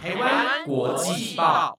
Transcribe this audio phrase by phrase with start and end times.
[0.00, 1.76] 台湾国际报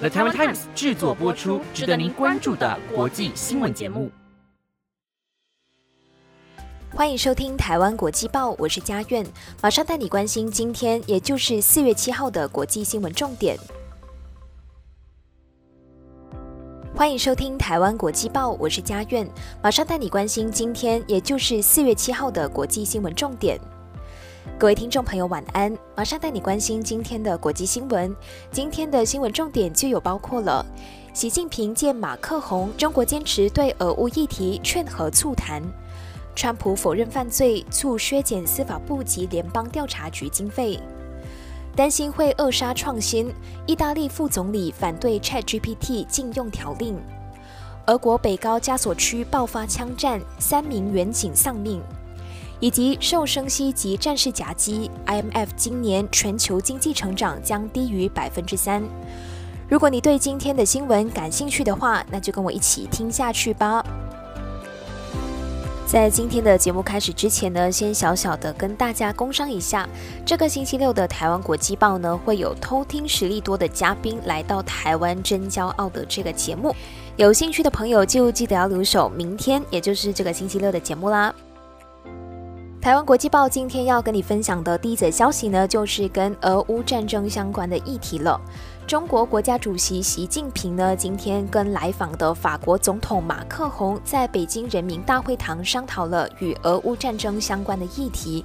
[0.00, 4.10] ，The Taiwan Times 制作播出，值得您关注的国际新闻节目。
[6.90, 9.26] 欢迎收听台湾国际报，我是嘉苑，
[9.62, 13.58] 马上带你关心今天，也就是四月七号的国际新闻重点。
[16.94, 19.26] 欢迎收听台湾国际报，我是嘉苑，
[19.62, 23.58] 马上带你关心今天，也就是四月七号的国际新闻重点。
[24.56, 25.76] 各位听众朋友，晚安！
[25.96, 28.14] 马上带你关心今天的国际新闻。
[28.52, 30.64] 今天的新闻重点就有包括了：
[31.12, 35.60] 习近平见马克宏，中国坚持对俄乌议题劝和促谈；
[36.36, 40.78] 川普否认犯罪，促削减司法部及联邦调查局经费；
[41.74, 43.34] 担心会扼杀创新，
[43.66, 46.94] 意大利副总理反对 ChatGPT 禁用条令；
[47.88, 51.82] 俄国北高加索区爆发枪战，三名远警丧命。
[52.64, 58.82] 以及受升息及战事夹击，IMF 今年全球经济成长将低于百分之三。
[59.68, 63.84] 如果你对今天的新闻感兴趣的话，那就跟我一起听下去吧。
[65.86, 69.86] 在今天的节目开始之前呢，先小小的跟大家工商一下，
[70.24, 76.74] 这个星期六的台湾国际报呢，会有偷听实力多的嘉宾来到台湾真骄傲的这个节目。
[77.16, 81.34] 有兴趣的朋友就记得要留守明天，也就是这个星期六的节目啦。
[82.84, 88.38] 台湾国际报今天要跟你分享的第一则消息呢，就是跟俄乌战争相关的议题了。
[88.86, 98.44] 中国国家主席习近平呢，今天跟来访的法国总统马克宏在北京人民大会堂商讨了与俄乌战争相关的议题。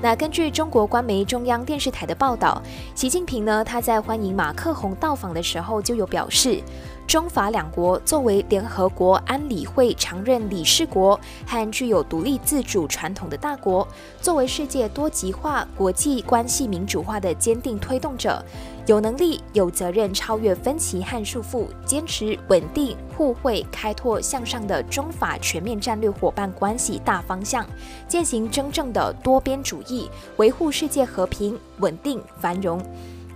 [0.00, 2.62] 那根据中国官媒中央电视台的报道，
[2.94, 6.58] 习近平呢，他在欢迎马克宏到访的时候就有表示。
[7.06, 13.86] 中法两国作为联合国安理会常任理事国和具有独立自主传统的大国，
[14.20, 18.44] 作为世界多极化国际关系民主化的坚定推动者，
[18.86, 27.64] 有能力、有责任超越分歧和束缚，坚持稳定、互惠、开拓向上的中法全面战略伙伴关系大方向，
[28.08, 32.80] 践行真正的多边主义，维护世界和平、稳定、繁荣。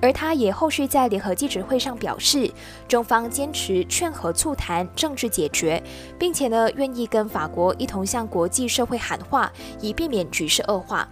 [0.00, 2.50] 而他也后续在联合记者会上表示，
[2.86, 5.82] 中方坚持劝和促谈、政治解决，
[6.18, 11.08] 并且呢愿意跟法国一同向国际社会喊话，以避免局势恶化。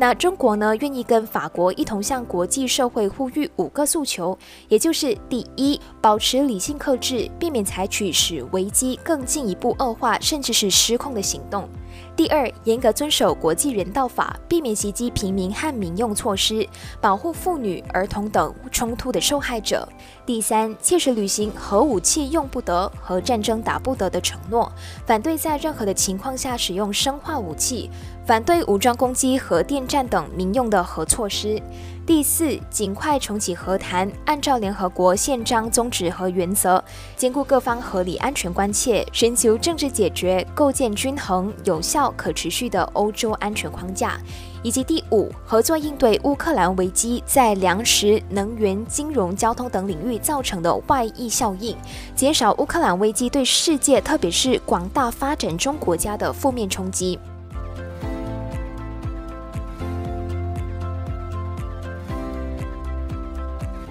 [0.00, 4.38] 那中国呢愿意跟法国一同向国际社会呼吁五个诉求，
[4.68, 11.68] 也就是第一，保持理性克制，避免采取使危机更进一步恶化，甚至是失控的行动。
[12.16, 16.68] 第二，严格遵守国际人道法，避免袭击平民和民用措施，
[17.00, 19.88] 保护妇女、儿童等冲突的受害者。
[20.26, 24.70] 第三，切实履行核武器用不得、和战争打不得的承诺，
[25.06, 27.88] 反对在任何的情况下使用生化武器，
[28.26, 31.62] 反对武装攻击核电站等民用的核措施。
[32.08, 36.82] 第四，尽快重启和谈，按照联合国宪章宗旨和原则，
[37.18, 44.18] 兼顾各方合理安全关切，寻求政治解决，构建均衡、有效、可持续的欧洲安全框架。
[44.62, 51.76] 以及第五，合作应对乌克兰危机在粮食、能源、金融、交通等领域造成的外溢效应，
[52.16, 57.18] 减少乌克兰危机对世界，特别是广大发展中国家的负面冲击。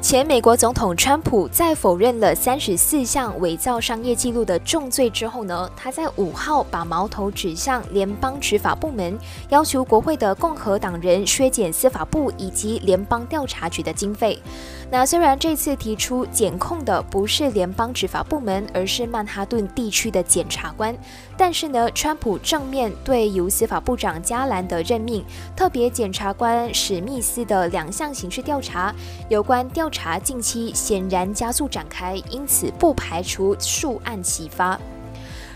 [0.07, 9.19] 前美国总统川普在否认了三十四项伪造商业记录的重罪之后呢，他在五号把矛头指向联邦执法部门，
[9.49, 14.41] 要求国会的共和党人削减司法部以及联邦调查局的经费。
[14.89, 20.97] 那虽然这次提出检控的不是联邦执法部门，而是曼哈顿地区的检察官，
[21.35, 25.25] 但是呢，川普正面对由司法部长加兰的任命，
[25.57, 28.95] 特别检察官史密斯的两项刑事调查，
[29.27, 34.79] 有关调查近期显然加速展开，因此不排除数案齐发。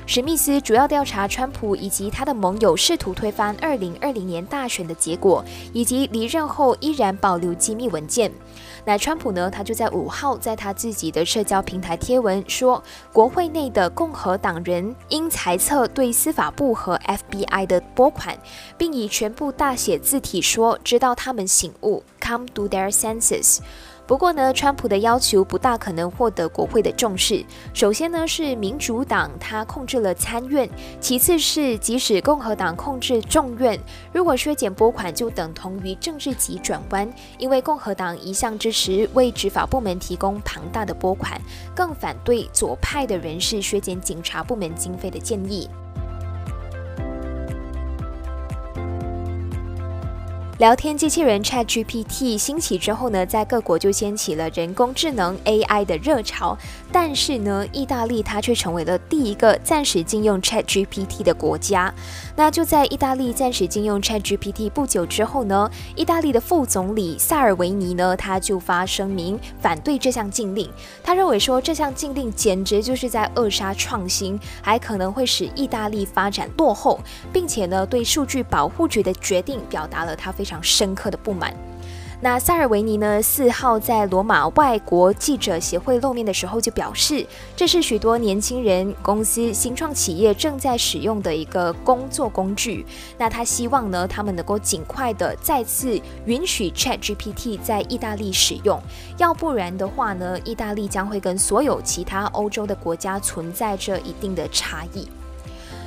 [0.07, 8.29] 史密斯主要调查川普以及他的盟友试图推翻2020年大选的结果，以及离任后依然保留机密文件。
[8.83, 9.49] 那川普呢？
[9.49, 12.81] 他就在五号在他自己的社交平台贴文说，
[13.13, 18.37] 国会内的共和党人因猜测对司法部和 FBI 的拨款，
[18.77, 23.59] 并以全部大写字体说，知道他们醒悟，come to their senses。
[24.11, 27.45] 不过呢，川普的要求不大可能获得国会的重视。
[27.73, 30.67] 首先呢，是民主党他控制了参院；
[30.99, 33.79] 其次是即使共和党控制众院，
[34.11, 41.39] 如果削减拨款，就等同于政治级转弯，因为共和党一向支持为执法部门提供庞大的拨款，
[41.73, 45.69] 更反对左派的人士削减警察部门经费的建议。
[50.61, 56.55] 聊天机器人 ChatGPT 兴起之后呢，在各国就掀起了人工智能 AI 的热潮。
[56.91, 61.91] 但是呢，意大利它却成为了第一个暂时禁用 ChatGPT 的国家。
[62.35, 70.69] 那就在意大利暂时禁用 ChatGPT 不久之后呢，意大利的副总理萨尔维尼呢，他就发声明反对这项禁令。
[71.01, 76.99] 他认为说，这项禁令简直就是在扼杀创新，还可能会使意大利发展落后，
[77.33, 81.55] 并且呢，对数据保护局的决定表达了他非常常深刻的不满。
[82.23, 83.19] 那萨尔维尼呢？
[83.19, 87.25] 四号在罗马外国记者协会露面的时候就表示，
[87.55, 92.85] 这是许多年轻人、公司、新创企业正在使用的一个工作工具。
[93.17, 98.79] 那他希望呢，他们能够尽快的再次允许 ChatGPT 在意大利使用，
[99.17, 105.07] 要不然的话呢，意大利将会跟所有其他欧洲的国家存在着一定的差异。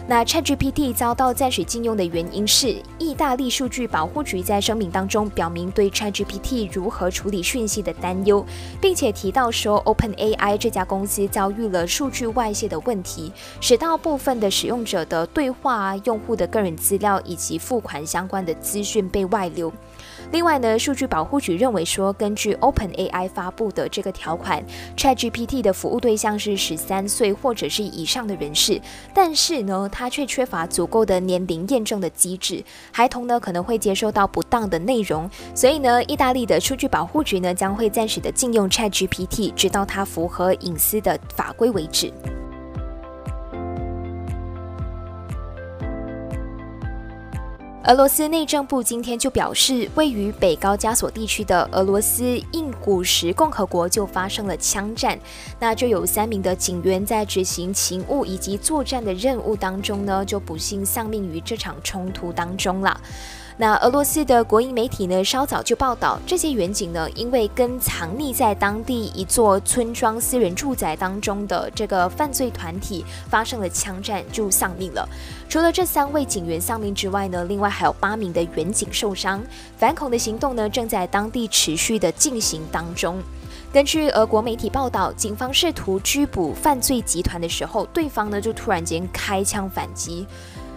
[0.07, 8.45] 那 ChatGPT 遭到暂时禁用的原因是，意大利数据保护局在声明当中表明对 ChatGPT 如何处理讯息的担忧，
[8.83, 19.73] 并且提到说，OpenAI 这家公司遭遇了数据外泄的问题，使到部分的使用者的对话、用户的个人资料以及付款相关的资讯被外流。
[20.33, 24.63] 另外呢，数据保护局认为说，根据 OpenAI 发布的这个条款
[24.97, 28.81] ，ChatGPT 的服务对象是十三岁或者是以上的人士，
[29.15, 42.13] 但是呢，它却缺乏足够的年龄验证的机制，孩童呢可能会接收到不当的内容，所以呢，意大利的数据保护局呢将会暂时的禁用 ChatGPT，直到它符合隐私的法规为止。
[47.87, 55.19] 俄罗斯内政部今天就表示，位于北高加索地区的俄罗斯印古什共和国就发生了枪战，
[55.59, 63.01] 那就有三名的警员在执行勤务以及作战的任务当中呢，就不幸丧命于这场冲突当中了。
[63.57, 75.09] 那俄罗斯的国营媒体呢，稍早就报道，这些远警呢，因为跟藏匿在当地一座村庄私人住宅当中的这个犯罪团体发生了枪战，就丧命了。
[75.49, 79.41] 除了这三位警员丧命之外呢，另外还有八名的远警受伤。
[79.79, 83.23] 反恐的行动呢，正在当地持续的进行当中。
[83.73, 90.27] 根据俄国媒体报道，警方试图拘捕犯罪集团的时候，对方呢就突然间开枪反击。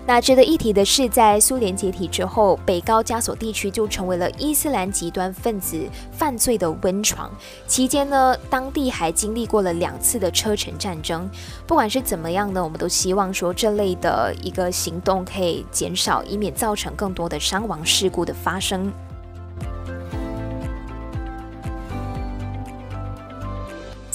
[0.09, 5.77] 那值得一提的是，在苏联解体之后，北高加索地区就成为了伊斯兰极端分子
[6.13, 7.29] 犯罪的温床。
[7.67, 11.29] 期间呢，当地还经历过了两次的车臣战争。
[11.67, 18.89] 不管是怎么样呢，我们都希望说这类的一个行动可以减少，以免造成更多的伤亡事故的发生。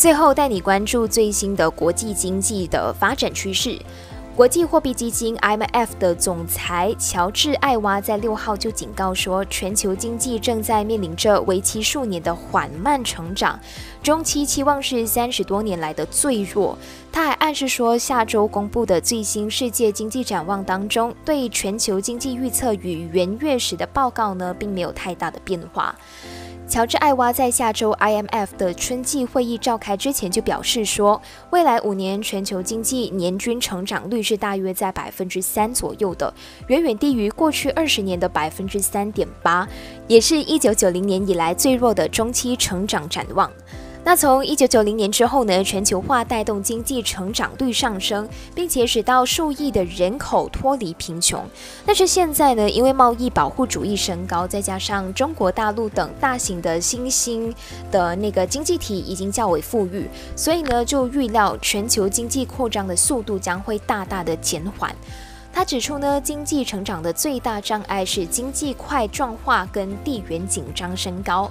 [0.02, 3.78] 最后，带你关注最新的国际经济的发展趋势。
[4.34, 13.60] 国际货币基金 IMF 的总裁乔治·艾娃在六号就警告说，全球经济正在面临着为期数年的缓慢成长，
[14.02, 16.76] 中期期望是三十多年来的最弱。
[17.12, 25.94] 他还暗示说，下周公布的最新世界经济展望当中，对全球经济预测与元月时的报告呢，并没有太大的变化。
[26.72, 31.20] 乔治·艾娃在下周 IMF 的春季会议召开之前就表示说，
[31.50, 36.32] 未来五年全球经济年均成长率是大约在百分之三左右的，
[36.68, 39.68] 远远低于过去二十年的百分之三点八，
[40.08, 43.52] 也是一九九零年以来最弱的中期成长展望。
[44.04, 51.48] 那从一九九零年之后呢，全球化带动经济成长率上升，并且使到数亿的人口脱离贫穷。
[51.86, 57.54] 但是现在呢，因为贸易保护主义升高，再加上中国大陆等大型的新兴
[57.92, 64.92] 的那个经济体已经较为富裕，所以呢，就预料全球经济扩张的速度将会大大的减缓。
[65.52, 71.48] 他指出呢，经济成长的最大障碍是经济块状化跟地缘紧张升高。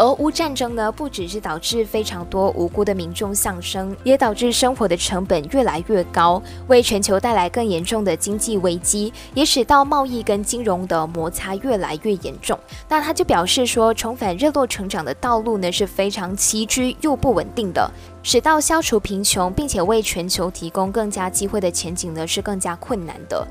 [0.00, 12.58] 俄乌战争呢，不只是导致非常多无辜的民众丧生，也导致生活的成本越来越高，为全球带来更严重的经济危机，也使到贸易跟金融的摩擦越来越严重。
[12.88, 17.90] 那他就表示说，重返热络成长的道路呢，是非常崎岖又不稳定的，
[18.22, 23.46] 使到消除贫穷并且为全球提供更加机会的前景呢，是更加困难的。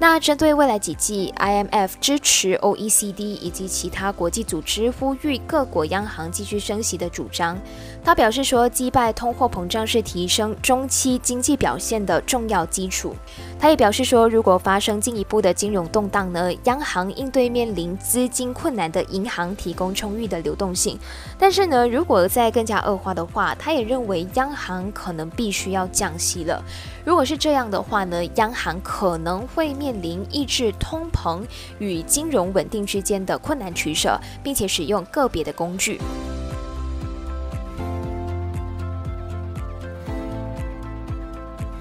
[0.00, 7.58] 那针对未来几季，IMF 支持 OECD 以及其他国际组织呼吁各国央行继续升息的主张。
[8.02, 13.14] 他表示说，击败通货膨胀是提升中期经济表现的重要基础。
[13.58, 20.98] 他也表示说，如果发生进一步的金融动荡呢，央行应对面临资金困难的银行提供充裕的流动性。
[21.38, 26.60] 但是呢，如果再更加恶化的话，他也认为央行可能必须要降息了。
[27.04, 31.42] 如果是这样的话呢，央行可能会面临抑制通膨
[31.78, 36.00] 与金融稳定之间的困难取舍，并且使用个别的工具。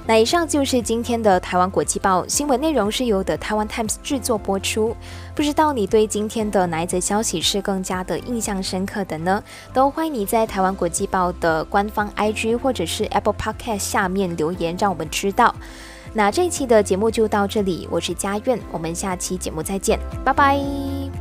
[0.10, 4.98] 那以上就是今天的台湾国际报新闻内容，是由的台湾 Times 制作播出。
[5.36, 9.44] 不知道你对今天的哪一则消息是更加的印象深刻的呢？
[9.72, 15.54] 都欢迎你在台湾国际报的官方 IG 或者是 Apple Podcast 下面留言，让我们知道。
[16.12, 21.19] 那这一期的节目就到这里，我是佳苑，我们下期节目再见，拜拜。